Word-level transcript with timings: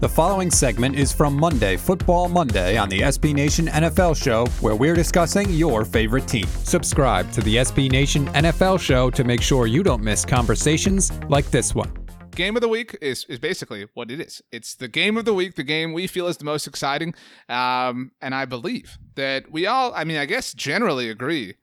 The 0.00 0.08
following 0.08 0.50
segment 0.50 0.96
is 0.96 1.12
from 1.12 1.36
Monday, 1.36 1.76
Football 1.76 2.30
Monday, 2.30 2.78
on 2.78 2.88
the 2.88 3.00
SB 3.00 3.34
Nation 3.34 3.66
NFL 3.66 4.16
Show, 4.16 4.46
where 4.62 4.74
we're 4.74 4.94
discussing 4.94 5.50
your 5.50 5.84
favorite 5.84 6.26
team. 6.26 6.46
Subscribe 6.46 7.30
to 7.32 7.42
the 7.42 7.56
SB 7.56 7.90
Nation 7.90 8.24
NFL 8.28 8.80
Show 8.80 9.10
to 9.10 9.24
make 9.24 9.42
sure 9.42 9.66
you 9.66 9.82
don't 9.82 10.02
miss 10.02 10.24
conversations 10.24 11.12
like 11.28 11.50
this 11.50 11.74
one. 11.74 11.92
Game 12.30 12.56
of 12.56 12.62
the 12.62 12.68
week 12.68 12.96
is, 13.02 13.26
is 13.26 13.38
basically 13.38 13.88
what 13.92 14.10
it 14.10 14.20
is. 14.20 14.40
It's 14.50 14.74
the 14.74 14.88
game 14.88 15.18
of 15.18 15.26
the 15.26 15.34
week, 15.34 15.56
the 15.56 15.62
game 15.62 15.92
we 15.92 16.06
feel 16.06 16.28
is 16.28 16.38
the 16.38 16.46
most 16.46 16.66
exciting. 16.66 17.12
Um, 17.50 18.12
and 18.22 18.34
I 18.34 18.46
believe 18.46 18.96
that 19.16 19.52
we 19.52 19.66
all, 19.66 19.92
I 19.94 20.04
mean, 20.04 20.16
I 20.16 20.24
guess 20.24 20.54
generally 20.54 21.10
agree 21.10 21.56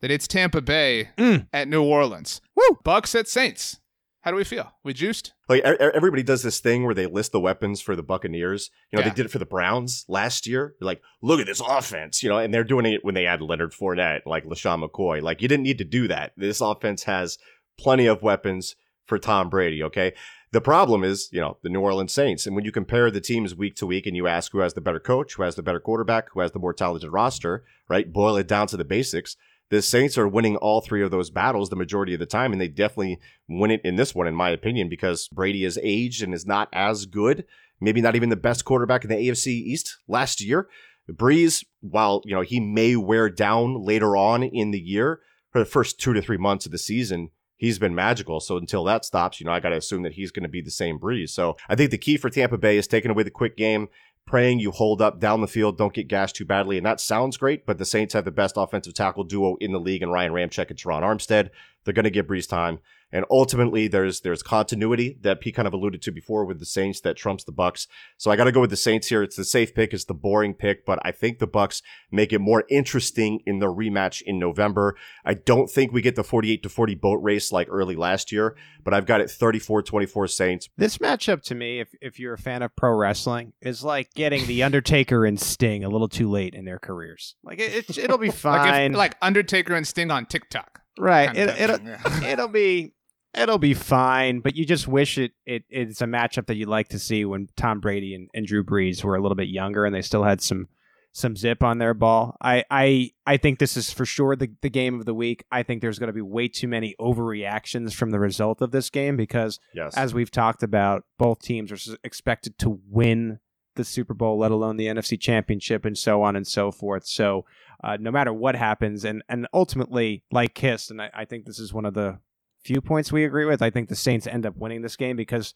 that 0.00 0.10
it's 0.10 0.26
Tampa 0.26 0.62
Bay 0.62 1.10
at 1.52 1.68
New 1.68 1.84
Orleans. 1.84 2.40
Woo! 2.56 2.80
Bucks 2.82 3.14
at 3.14 3.28
Saints. 3.28 3.78
How 4.24 4.30
do 4.30 4.38
we 4.38 4.44
feel? 4.44 4.72
We 4.82 4.94
juiced? 4.94 5.34
Like 5.50 5.60
everybody 5.62 6.22
does 6.22 6.42
this 6.42 6.58
thing 6.58 6.84
where 6.84 6.94
they 6.94 7.04
list 7.04 7.32
the 7.32 7.40
weapons 7.40 7.82
for 7.82 7.94
the 7.94 8.02
Buccaneers. 8.02 8.70
You 8.90 8.96
know, 8.96 9.02
Yeah. 9.04 9.10
they 9.10 9.14
did 9.14 9.26
it 9.26 9.28
for 9.28 9.38
the 9.38 9.44
Browns 9.44 10.06
last 10.08 10.46
year. 10.46 10.74
They're 10.80 10.86
like, 10.86 11.02
look 11.20 11.40
at 11.40 11.46
this 11.46 11.60
offense, 11.60 12.22
you 12.22 12.30
know, 12.30 12.38
and 12.38 12.52
they're 12.52 12.64
doing 12.64 12.86
it 12.86 13.04
when 13.04 13.14
they 13.14 13.26
add 13.26 13.42
Leonard 13.42 13.72
Fournette, 13.72 14.22
like 14.24 14.46
LeSean 14.46 14.82
McCoy. 14.82 15.20
Like, 15.20 15.42
you 15.42 15.48
didn't 15.48 15.64
need 15.64 15.76
to 15.76 15.84
do 15.84 16.08
that. 16.08 16.32
This 16.38 16.62
offense 16.62 17.02
has 17.02 17.36
plenty 17.78 18.06
of 18.06 18.22
weapons 18.22 18.76
for 19.04 19.18
Tom 19.18 19.50
Brady, 19.50 19.82
okay? 19.82 20.14
The 20.52 20.62
problem 20.62 21.04
is, 21.04 21.28
you 21.30 21.42
know, 21.42 21.58
the 21.62 21.68
New 21.68 21.80
Orleans 21.80 22.12
Saints. 22.12 22.46
And 22.46 22.56
when 22.56 22.64
you 22.64 22.72
compare 22.72 23.10
the 23.10 23.20
teams 23.20 23.54
week 23.54 23.74
to 23.76 23.84
week 23.86 24.06
and 24.06 24.16
you 24.16 24.26
ask 24.26 24.52
who 24.52 24.60
has 24.60 24.72
the 24.72 24.80
better 24.80 25.00
coach, 25.00 25.34
who 25.34 25.42
has 25.42 25.54
the 25.56 25.62
better 25.62 25.80
quarterback, 25.80 26.30
who 26.30 26.40
has 26.40 26.52
the 26.52 26.58
more 26.58 26.72
talented 26.72 27.12
roster, 27.12 27.64
right? 27.90 28.10
Boil 28.10 28.36
it 28.38 28.48
down 28.48 28.68
to 28.68 28.78
the 28.78 28.84
basics. 28.86 29.36
The 29.70 29.82
Saints 29.82 30.18
are 30.18 30.28
winning 30.28 30.56
all 30.56 30.80
three 30.80 31.02
of 31.02 31.10
those 31.10 31.30
battles 31.30 31.70
the 31.70 31.76
majority 31.76 32.14
of 32.14 32.20
the 32.20 32.26
time, 32.26 32.52
and 32.52 32.60
they 32.60 32.68
definitely 32.68 33.18
win 33.48 33.70
it 33.70 33.80
in 33.82 33.96
this 33.96 34.14
one, 34.14 34.26
in 34.26 34.34
my 34.34 34.50
opinion, 34.50 34.88
because 34.88 35.28
Brady 35.28 35.64
is 35.64 35.78
aged 35.82 36.22
and 36.22 36.34
is 36.34 36.46
not 36.46 36.68
as 36.72 37.06
good. 37.06 37.44
Maybe 37.80 38.00
not 38.00 38.14
even 38.14 38.28
the 38.28 38.36
best 38.36 38.64
quarterback 38.64 39.04
in 39.04 39.10
the 39.10 39.16
AFC 39.16 39.48
East 39.48 39.98
last 40.06 40.40
year. 40.40 40.68
Brees, 41.10 41.64
while 41.80 42.22
you 42.24 42.34
know 42.34 42.42
he 42.42 42.60
may 42.60 42.96
wear 42.96 43.28
down 43.28 43.82
later 43.82 44.16
on 44.16 44.42
in 44.42 44.70
the 44.70 44.80
year, 44.80 45.20
for 45.50 45.58
the 45.58 45.64
first 45.64 46.00
two 46.00 46.12
to 46.12 46.22
three 46.22 46.36
months 46.36 46.66
of 46.66 46.72
the 46.72 46.78
season, 46.78 47.30
he's 47.56 47.78
been 47.78 47.94
magical. 47.94 48.40
So 48.40 48.56
until 48.56 48.84
that 48.84 49.04
stops, 49.04 49.40
you 49.40 49.46
know, 49.46 49.52
I 49.52 49.60
got 49.60 49.70
to 49.70 49.76
assume 49.76 50.02
that 50.02 50.14
he's 50.14 50.30
going 50.30 50.42
to 50.44 50.48
be 50.48 50.60
the 50.60 50.70
same 50.70 50.98
Brees. 50.98 51.30
So 51.30 51.56
I 51.68 51.74
think 51.74 51.90
the 51.90 51.98
key 51.98 52.16
for 52.16 52.30
Tampa 52.30 52.58
Bay 52.58 52.76
is 52.76 52.86
taking 52.86 53.10
away 53.10 53.22
the 53.22 53.30
quick 53.30 53.56
game, 53.56 53.88
praying 54.26 54.58
you 54.58 54.70
hold 54.70 55.02
up 55.02 55.20
down 55.20 55.40
the 55.40 55.46
field, 55.46 55.78
don't 55.78 55.92
get 55.92 56.08
gashed 56.08 56.36
too 56.36 56.44
badly. 56.44 56.76
And 56.76 56.86
that 56.86 57.00
sounds 57.00 57.36
great, 57.36 57.66
but 57.66 57.78
the 57.78 57.84
Saints 57.84 58.14
have 58.14 58.24
the 58.24 58.30
best 58.30 58.54
offensive 58.56 58.94
tackle 58.94 59.24
duo 59.24 59.56
in 59.60 59.72
the 59.72 59.80
league 59.80 60.02
and 60.02 60.12
Ryan 60.12 60.32
Ramczyk 60.32 60.70
and 60.70 60.78
Terron 60.78 61.02
Armstead. 61.02 61.50
They're 61.84 61.94
going 61.94 62.04
to 62.04 62.10
give 62.10 62.26
Brees 62.26 62.48
time. 62.48 62.78
And 63.14 63.24
ultimately, 63.30 63.88
there's 63.88 64.20
there's 64.22 64.42
continuity 64.42 65.16
that 65.22 65.40
P 65.40 65.52
kind 65.52 65.66
of 65.68 65.72
alluded 65.72 66.02
to 66.02 66.10
before 66.12 66.44
with 66.44 66.58
the 66.58 66.66
Saints 66.66 67.00
that 67.02 67.16
trumps 67.16 67.44
the 67.44 67.52
Bucks. 67.52 67.86
So 68.18 68.30
I 68.30 68.36
got 68.36 68.44
to 68.44 68.52
go 68.52 68.60
with 68.60 68.70
the 68.70 68.76
Saints 68.76 69.06
here. 69.06 69.22
It's 69.22 69.36
the 69.36 69.44
safe 69.44 69.72
pick. 69.74 69.94
It's 69.94 70.04
the 70.04 70.14
boring 70.14 70.52
pick, 70.52 70.84
but 70.84 70.98
I 71.02 71.12
think 71.12 71.38
the 71.38 71.46
Bucks 71.46 71.80
make 72.10 72.32
it 72.32 72.40
more 72.40 72.64
interesting 72.68 73.40
in 73.46 73.60
the 73.60 73.66
rematch 73.72 74.20
in 74.20 74.38
November. 74.38 74.96
I 75.24 75.34
don't 75.34 75.70
think 75.70 75.92
we 75.92 76.02
get 76.02 76.16
the 76.16 76.24
48 76.24 76.62
to 76.64 76.68
40 76.68 76.94
boat 76.96 77.22
race 77.22 77.52
like 77.52 77.68
early 77.70 77.94
last 77.96 78.32
year, 78.32 78.56
but 78.82 78.92
I've 78.92 79.06
got 79.06 79.20
it 79.20 79.28
34-24 79.28 80.28
Saints. 80.30 80.68
This 80.76 80.98
matchup 80.98 81.42
to 81.44 81.54
me, 81.54 81.78
if 81.80 81.88
if 82.00 82.18
you're 82.18 82.34
a 82.34 82.38
fan 82.38 82.62
of 82.62 82.74
pro 82.76 82.92
wrestling, 82.96 83.52
is 83.62 83.84
like 83.84 84.12
getting 84.14 84.44
the 84.46 84.62
Undertaker 84.64 85.24
and 85.24 85.40
Sting 85.40 85.84
a 85.84 85.88
little 85.88 86.08
too 86.08 86.28
late 86.28 86.52
in 86.54 86.64
their 86.64 86.80
careers. 86.80 87.36
Like 87.44 87.60
it, 87.60 87.88
it 87.90 87.98
it'll 87.98 88.18
be 88.18 88.26
Like, 88.30 88.34
fine. 88.34 88.90
if, 88.92 88.98
like 88.98 89.16
Undertaker 89.22 89.74
and 89.74 89.86
Sting 89.86 90.10
on 90.10 90.26
TikTok. 90.26 90.80
right. 90.98 91.26
kind 91.26 91.38
It, 91.38 91.48
of 91.48 91.60
it'll 91.60 91.80
yeah. 91.80 92.24
it'll 92.32 92.48
be 92.48 92.92
it'll 93.36 93.58
be 93.58 93.74
fine. 93.74 94.40
But 94.40 94.56
you 94.56 94.64
just 94.64 94.86
wish 94.88 95.18
it, 95.18 95.32
it 95.46 95.64
it's 95.68 96.00
a 96.00 96.06
matchup 96.06 96.46
that 96.46 96.56
you'd 96.56 96.68
like 96.68 96.88
to 96.88 96.98
see 96.98 97.24
when 97.24 97.48
Tom 97.56 97.80
Brady 97.80 98.14
and, 98.14 98.28
and 98.34 98.46
Drew 98.46 98.64
Brees 98.64 99.02
were 99.04 99.16
a 99.16 99.22
little 99.22 99.36
bit 99.36 99.48
younger 99.48 99.84
and 99.84 99.94
they 99.94 100.02
still 100.02 100.24
had 100.24 100.40
some 100.40 100.68
some 101.16 101.36
zip 101.36 101.62
on 101.62 101.78
their 101.78 101.94
ball. 101.94 102.36
I 102.40 102.64
I 102.70 103.10
I 103.26 103.36
think 103.36 103.58
this 103.60 103.76
is 103.76 103.92
for 103.92 104.04
sure 104.04 104.34
the, 104.34 104.50
the 104.62 104.70
game 104.70 104.98
of 104.98 105.06
the 105.06 105.14
week. 105.14 105.44
I 105.52 105.62
think 105.62 105.80
there's 105.80 105.98
going 106.00 106.08
to 106.08 106.12
be 106.12 106.20
way 106.20 106.48
too 106.48 106.66
many 106.68 106.94
overreactions 107.00 107.94
from 107.94 108.10
the 108.10 108.18
result 108.18 108.60
of 108.60 108.70
this 108.72 108.90
game 108.90 109.16
because 109.16 109.60
Yes. 109.74 109.96
as 109.96 110.12
we've 110.12 110.30
talked 110.30 110.62
about, 110.62 111.04
both 111.18 111.40
teams 111.40 111.70
are 111.70 111.96
expected 112.02 112.58
to 112.58 112.80
win 112.88 113.38
the 113.76 113.84
Super 113.84 114.14
Bowl, 114.14 114.38
let 114.38 114.50
alone 114.52 114.76
the 114.76 114.86
NFC 114.86 115.20
Championship, 115.20 115.84
and 115.84 115.98
so 115.98 116.22
on 116.22 116.36
and 116.36 116.46
so 116.46 116.70
forth. 116.70 117.06
So, 117.06 117.44
uh, 117.82 117.96
no 118.00 118.10
matter 118.12 118.32
what 118.32 118.54
happens, 118.56 119.04
and 119.04 119.22
and 119.28 119.46
ultimately, 119.52 120.22
like 120.30 120.54
Kist, 120.54 120.90
and 120.92 121.02
I, 121.02 121.10
I 121.12 121.24
think 121.24 121.44
this 121.44 121.58
is 121.58 121.72
one 121.72 121.84
of 121.84 121.94
the 121.94 122.18
few 122.64 122.80
points 122.80 123.12
we 123.12 123.24
agree 123.24 123.44
with. 123.44 123.62
I 123.62 123.70
think 123.70 123.88
the 123.88 123.96
Saints 123.96 124.26
end 124.26 124.46
up 124.46 124.56
winning 124.56 124.82
this 124.82 124.96
game 124.96 125.16
because 125.16 125.54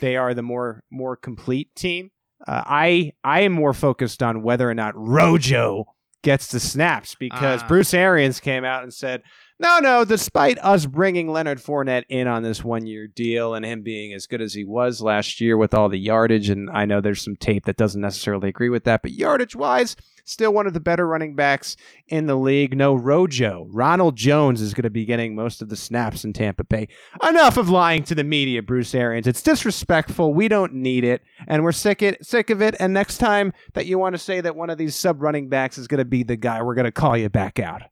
they 0.00 0.16
are 0.16 0.34
the 0.34 0.42
more 0.42 0.82
more 0.90 1.16
complete 1.16 1.74
team. 1.74 2.10
Uh, 2.46 2.62
I 2.66 3.12
I 3.24 3.40
am 3.40 3.52
more 3.52 3.72
focused 3.72 4.22
on 4.22 4.42
whether 4.42 4.68
or 4.68 4.74
not 4.74 4.94
Rojo 4.96 5.86
gets 6.22 6.48
the 6.48 6.60
snaps 6.60 7.14
because 7.18 7.62
Ah. 7.62 7.68
Bruce 7.68 7.94
Arians 7.94 8.38
came 8.40 8.64
out 8.64 8.82
and 8.84 8.92
said, 8.94 9.22
no, 9.62 9.78
no, 9.78 10.04
despite 10.04 10.58
us 10.58 10.86
bringing 10.86 11.28
Leonard 11.28 11.58
Fournette 11.58 12.02
in 12.08 12.26
on 12.26 12.42
this 12.42 12.64
one 12.64 12.84
year 12.84 13.06
deal 13.06 13.54
and 13.54 13.64
him 13.64 13.82
being 13.82 14.12
as 14.12 14.26
good 14.26 14.42
as 14.42 14.52
he 14.52 14.64
was 14.64 15.00
last 15.00 15.40
year 15.40 15.56
with 15.56 15.72
all 15.72 15.88
the 15.88 16.00
yardage, 16.00 16.48
and 16.48 16.68
I 16.70 16.84
know 16.84 17.00
there's 17.00 17.22
some 17.22 17.36
tape 17.36 17.66
that 17.66 17.76
doesn't 17.76 18.00
necessarily 18.00 18.48
agree 18.48 18.70
with 18.70 18.82
that, 18.84 19.02
but 19.02 19.12
yardage 19.12 19.54
wise, 19.54 19.94
still 20.24 20.52
one 20.52 20.66
of 20.66 20.74
the 20.74 20.80
better 20.80 21.06
running 21.06 21.36
backs 21.36 21.76
in 22.08 22.26
the 22.26 22.34
league. 22.34 22.76
No 22.76 22.96
Rojo. 22.96 23.68
Ronald 23.70 24.16
Jones 24.16 24.60
is 24.60 24.74
going 24.74 24.82
to 24.82 24.90
be 24.90 25.04
getting 25.04 25.36
most 25.36 25.62
of 25.62 25.68
the 25.68 25.76
snaps 25.76 26.24
in 26.24 26.32
Tampa 26.32 26.64
Bay. 26.64 26.88
Enough 27.22 27.56
of 27.56 27.68
lying 27.68 28.02
to 28.04 28.16
the 28.16 28.24
media, 28.24 28.62
Bruce 28.62 28.96
Arians. 28.96 29.28
It's 29.28 29.42
disrespectful. 29.42 30.34
We 30.34 30.48
don't 30.48 30.74
need 30.74 31.04
it, 31.04 31.22
and 31.46 31.62
we're 31.62 31.70
sick 31.70 32.02
it 32.02 32.26
sick 32.26 32.50
of 32.50 32.60
it. 32.60 32.74
And 32.80 32.92
next 32.92 33.18
time 33.18 33.52
that 33.74 33.86
you 33.86 33.96
want 33.96 34.14
to 34.14 34.18
say 34.18 34.40
that 34.40 34.56
one 34.56 34.70
of 34.70 34.78
these 34.78 34.96
sub 34.96 35.22
running 35.22 35.48
backs 35.48 35.78
is 35.78 35.86
going 35.86 35.98
to 35.98 36.04
be 36.04 36.24
the 36.24 36.36
guy, 36.36 36.62
we're 36.62 36.74
going 36.74 36.84
to 36.84 36.90
call 36.90 37.16
you 37.16 37.28
back 37.28 37.60
out. 37.60 37.82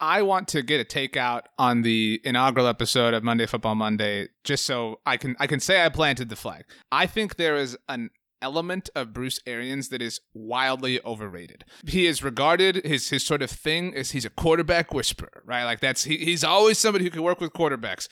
I 0.00 0.22
want 0.22 0.48
to 0.48 0.62
get 0.62 0.80
a 0.80 0.84
takeout 0.84 1.42
on 1.58 1.82
the 1.82 2.20
inaugural 2.24 2.66
episode 2.66 3.12
of 3.12 3.22
Monday 3.22 3.44
Football 3.44 3.74
Monday, 3.74 4.28
just 4.44 4.64
so 4.64 5.00
I 5.04 5.18
can 5.18 5.36
I 5.38 5.46
can 5.46 5.60
say 5.60 5.84
I 5.84 5.90
planted 5.90 6.30
the 6.30 6.36
flag. 6.36 6.64
I 6.90 7.06
think 7.06 7.36
there 7.36 7.56
is 7.56 7.76
an 7.88 8.10
element 8.42 8.88
of 8.94 9.12
Bruce 9.12 9.38
Arians 9.46 9.90
that 9.90 10.00
is 10.00 10.20
wildly 10.32 11.04
overrated. 11.04 11.64
He 11.86 12.06
is 12.06 12.22
regarded 12.22 12.76
his 12.84 13.10
his 13.10 13.24
sort 13.26 13.42
of 13.42 13.50
thing 13.50 13.92
is 13.92 14.12
he's 14.12 14.24
a 14.24 14.30
quarterback 14.30 14.94
whisperer, 14.94 15.42
right? 15.44 15.64
Like 15.64 15.80
that's 15.80 16.04
he, 16.04 16.16
he's 16.16 16.44
always 16.44 16.78
somebody 16.78 17.04
who 17.04 17.10
can 17.10 17.22
work 17.22 17.40
with 17.40 17.52
quarterbacks. 17.52 18.08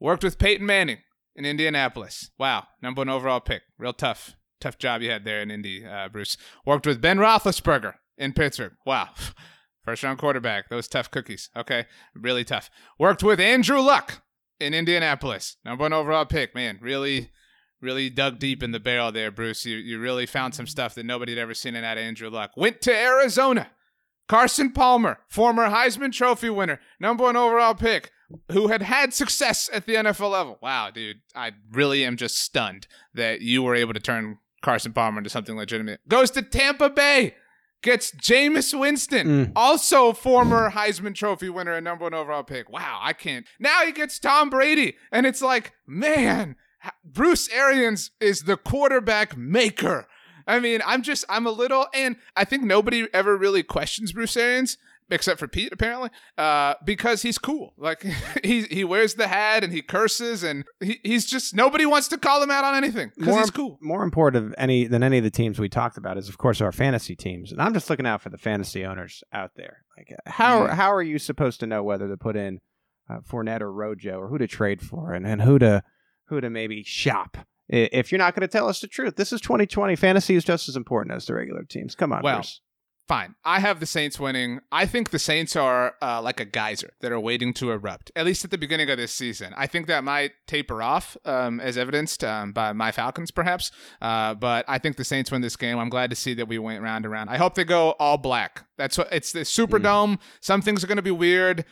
Worked 0.00 0.22
with 0.22 0.38
Peyton 0.38 0.66
Manning 0.66 0.98
in 1.34 1.44
Indianapolis. 1.44 2.30
Wow, 2.38 2.68
number 2.80 3.00
one 3.00 3.08
overall 3.08 3.40
pick. 3.40 3.62
Real 3.78 3.92
tough, 3.92 4.36
tough 4.60 4.78
job 4.78 5.02
you 5.02 5.10
had 5.10 5.24
there 5.24 5.40
in 5.40 5.50
Indy, 5.50 5.84
uh, 5.84 6.08
Bruce. 6.08 6.36
Worked 6.64 6.86
with 6.86 7.00
Ben 7.00 7.18
Roethlisberger 7.18 7.94
in 8.16 8.32
Pittsburgh. 8.32 8.74
Wow. 8.86 9.08
First 9.84 10.02
round 10.02 10.18
quarterback, 10.18 10.68
those 10.68 10.88
tough 10.88 11.10
cookies. 11.10 11.50
Okay, 11.56 11.86
really 12.14 12.44
tough. 12.44 12.70
Worked 12.98 13.22
with 13.22 13.38
Andrew 13.38 13.80
Luck 13.80 14.22
in 14.58 14.72
Indianapolis, 14.72 15.56
number 15.64 15.82
one 15.82 15.92
overall 15.92 16.24
pick. 16.24 16.54
Man, 16.54 16.78
really, 16.80 17.30
really 17.80 18.08
dug 18.08 18.38
deep 18.38 18.62
in 18.62 18.72
the 18.72 18.80
barrel 18.80 19.12
there, 19.12 19.30
Bruce. 19.30 19.66
You 19.66 19.76
you 19.76 19.98
really 19.98 20.26
found 20.26 20.54
some 20.54 20.66
stuff 20.66 20.94
that 20.94 21.04
nobody 21.04 21.32
had 21.32 21.38
ever 21.38 21.54
seen 21.54 21.74
in 21.74 21.84
of 21.84 21.98
Andrew 21.98 22.30
Luck. 22.30 22.52
Went 22.56 22.80
to 22.82 22.94
Arizona. 22.94 23.70
Carson 24.26 24.72
Palmer, 24.72 25.18
former 25.28 25.68
Heisman 25.68 26.10
Trophy 26.10 26.48
winner, 26.48 26.80
number 26.98 27.24
one 27.24 27.36
overall 27.36 27.74
pick, 27.74 28.10
who 28.50 28.68
had 28.68 28.80
had 28.80 29.12
success 29.12 29.68
at 29.70 29.84
the 29.86 29.96
NFL 29.96 30.30
level. 30.30 30.58
Wow, 30.62 30.90
dude, 30.90 31.18
I 31.34 31.52
really 31.70 32.04
am 32.04 32.16
just 32.16 32.38
stunned 32.38 32.86
that 33.12 33.42
you 33.42 33.62
were 33.62 33.74
able 33.74 33.92
to 33.92 34.00
turn 34.00 34.38
Carson 34.62 34.94
Palmer 34.94 35.18
into 35.18 35.28
something 35.28 35.56
legitimate. 35.56 36.00
Goes 36.08 36.30
to 36.32 36.42
Tampa 36.42 36.88
Bay 36.88 37.34
gets 37.84 38.10
Jameis 38.16 38.76
Winston, 38.78 39.26
Mm. 39.28 39.52
also 39.54 40.12
former 40.12 40.70
Heisman 40.72 41.14
Trophy 41.14 41.48
winner 41.48 41.74
and 41.74 41.84
number 41.84 42.02
one 42.04 42.14
overall 42.14 42.42
pick. 42.42 42.68
Wow, 42.68 42.98
I 43.00 43.12
can't. 43.12 43.46
Now 43.60 43.84
he 43.86 43.92
gets 43.92 44.18
Tom 44.18 44.50
Brady, 44.50 44.96
and 45.12 45.24
it's 45.26 45.40
like, 45.40 45.72
man, 45.86 46.56
Bruce 47.04 47.48
Arians 47.50 48.10
is 48.20 48.40
the 48.42 48.56
quarterback 48.56 49.36
maker. 49.36 50.06
I 50.46 50.58
mean, 50.60 50.82
I'm 50.84 51.02
just, 51.02 51.24
I'm 51.28 51.46
a 51.46 51.50
little, 51.50 51.86
and 51.94 52.16
I 52.36 52.44
think 52.44 52.64
nobody 52.64 53.06
ever 53.14 53.36
really 53.36 53.62
questions 53.62 54.12
Bruce 54.12 54.36
Arians. 54.36 54.76
Except 55.10 55.38
for 55.38 55.46
Pete, 55.46 55.70
apparently, 55.70 56.08
uh, 56.38 56.74
because 56.82 57.20
he's 57.20 57.36
cool. 57.36 57.74
Like 57.76 58.02
he 58.44 58.62
he 58.62 58.84
wears 58.84 59.14
the 59.14 59.28
hat 59.28 59.62
and 59.62 59.70
he 59.72 59.82
curses 59.82 60.42
and 60.42 60.64
he, 60.80 60.98
he's 61.02 61.26
just 61.26 61.54
nobody 61.54 61.84
wants 61.84 62.08
to 62.08 62.16
call 62.18 62.42
him 62.42 62.50
out 62.50 62.64
on 62.64 62.74
anything 62.74 63.12
because 63.16 63.36
he's 63.36 63.50
cool. 63.50 63.78
More 63.82 64.02
important 64.02 64.46
of 64.46 64.54
any 64.56 64.86
than 64.86 65.02
any 65.02 65.18
of 65.18 65.24
the 65.24 65.30
teams 65.30 65.58
we 65.58 65.68
talked 65.68 65.98
about 65.98 66.16
is, 66.16 66.30
of 66.30 66.38
course, 66.38 66.62
our 66.62 66.72
fantasy 66.72 67.14
teams. 67.14 67.52
And 67.52 67.60
I'm 67.60 67.74
just 67.74 67.90
looking 67.90 68.06
out 68.06 68.22
for 68.22 68.30
the 68.30 68.38
fantasy 68.38 68.82
owners 68.84 69.22
out 69.30 69.50
there. 69.56 69.84
Like, 69.98 70.08
how 70.26 70.66
Mhm. 70.66 70.70
how 70.74 70.92
are 70.94 71.02
you 71.02 71.18
supposed 71.18 71.60
to 71.60 71.66
know 71.66 71.82
whether 71.82 72.08
to 72.08 72.16
put 72.16 72.34
in 72.34 72.60
uh, 73.10 73.18
Fournette 73.20 73.60
or 73.60 73.70
Rojo 73.70 74.18
or 74.18 74.28
who 74.28 74.38
to 74.38 74.46
trade 74.46 74.80
for 74.80 75.12
and, 75.12 75.26
and 75.26 75.42
who 75.42 75.58
to 75.58 75.82
who 76.28 76.40
to 76.40 76.48
maybe 76.48 76.82
shop? 76.82 77.36
If 77.68 78.10
you're 78.12 78.18
not 78.18 78.34
going 78.34 78.42
to 78.42 78.48
tell 78.48 78.68
us 78.68 78.80
the 78.80 78.86
truth, 78.86 79.16
this 79.16 79.32
is 79.32 79.40
2020. 79.42 79.96
Fantasy 79.96 80.34
is 80.34 80.44
just 80.44 80.68
as 80.68 80.76
important 80.76 81.14
as 81.14 81.24
the 81.26 81.34
regular 81.34 81.62
teams. 81.64 81.94
Come 81.94 82.12
on, 82.12 82.22
Well, 82.22 82.36
Bruce. 82.36 82.60
Fine. 83.06 83.34
I 83.44 83.60
have 83.60 83.80
the 83.80 83.86
Saints 83.86 84.18
winning. 84.18 84.60
I 84.72 84.86
think 84.86 85.10
the 85.10 85.18
Saints 85.18 85.56
are 85.56 85.94
uh, 86.00 86.22
like 86.22 86.40
a 86.40 86.46
geyser 86.46 86.94
that 87.00 87.12
are 87.12 87.20
waiting 87.20 87.52
to 87.54 87.70
erupt, 87.70 88.10
at 88.16 88.24
least 88.24 88.46
at 88.46 88.50
the 88.50 88.56
beginning 88.56 88.88
of 88.88 88.96
this 88.96 89.12
season. 89.12 89.52
I 89.58 89.66
think 89.66 89.88
that 89.88 90.04
might 90.04 90.32
taper 90.46 90.82
off, 90.82 91.14
um, 91.26 91.60
as 91.60 91.76
evidenced 91.76 92.24
um, 92.24 92.52
by 92.52 92.72
my 92.72 92.92
Falcons, 92.92 93.30
perhaps. 93.30 93.70
Uh, 94.00 94.32
but 94.32 94.64
I 94.68 94.78
think 94.78 94.96
the 94.96 95.04
Saints 95.04 95.30
win 95.30 95.42
this 95.42 95.56
game. 95.56 95.78
I'm 95.78 95.90
glad 95.90 96.08
to 96.10 96.16
see 96.16 96.32
that 96.32 96.48
we 96.48 96.58
went 96.58 96.82
round 96.82 97.04
and 97.04 97.12
round. 97.12 97.28
I 97.28 97.36
hope 97.36 97.56
they 97.56 97.64
go 97.64 97.90
all 97.98 98.16
black. 98.16 98.64
That's 98.78 98.96
what 98.96 99.12
it's 99.12 99.32
the 99.32 99.40
Superdome. 99.40 100.18
Some 100.40 100.62
things 100.62 100.82
are 100.82 100.86
going 100.86 100.96
to 100.96 101.02
be 101.02 101.10
weird. 101.10 101.66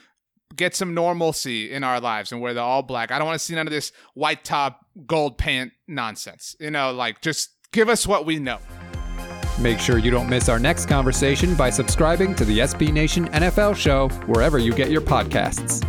Get 0.55 0.77
some 0.77 0.93
normalcy 0.93 1.73
in 1.73 1.83
our 1.83 1.99
lives 1.99 2.31
and 2.31 2.43
wear 2.43 2.53
the 2.53 2.61
all 2.61 2.83
black. 2.83 3.11
I 3.11 3.17
don't 3.17 3.27
want 3.27 3.41
to 3.41 3.45
see 3.45 3.55
none 3.55 3.67
of 3.67 3.73
this 3.73 3.91
white 4.13 4.45
top, 4.45 4.85
gold 5.07 5.39
pant 5.39 5.73
nonsense. 5.89 6.55
You 6.61 6.71
know, 6.71 6.93
like 6.93 7.23
just 7.23 7.53
give 7.73 7.89
us 7.89 8.07
what 8.07 8.27
we 8.27 8.39
know. 8.39 8.59
Make 9.63 9.79
sure 9.79 9.99
you 9.99 10.11
don't 10.11 10.29
miss 10.29 10.49
our 10.49 10.59
next 10.59 10.87
conversation 10.87 11.55
by 11.55 11.71
subscribing 11.71 12.35
to 12.35 12.45
the 12.45 12.59
SB 12.59 12.93
Nation 12.93 13.29
NFL 13.29 13.77
show 13.77 14.09
wherever 14.27 14.59
you 14.59 14.75
get 14.75 14.91
your 14.91 15.01
podcasts. 15.01 15.87